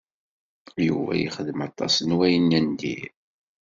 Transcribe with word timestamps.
Yuba 0.87 1.13
yexdem 1.21 1.59
aṭas 1.67 1.95
n 2.07 2.11
wayen 2.17 2.49
n 2.65 2.67
dir. 2.79 3.11